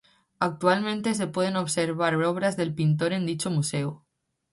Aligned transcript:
Actualmente, 0.39 1.13
se 1.13 1.27
pueden 1.27 1.55
observar 1.57 2.15
obras 2.15 2.57
del 2.57 2.73
pintor 2.73 3.13
en 3.13 3.27
dicho 3.27 3.51
museo. 3.51 4.03